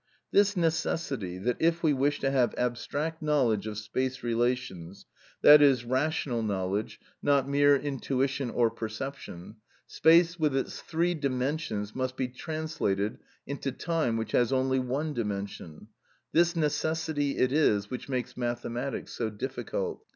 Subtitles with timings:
[0.31, 5.05] This necessity, that if we wish to have abstract knowledge of space relations
[5.45, 12.29] (i.e., rational knowledge, not mere intuition or perception), space with its three dimensions must be
[12.29, 15.87] translated into time which has only one dimension,
[16.31, 20.03] this necessity it is, which makes mathematics so difficult.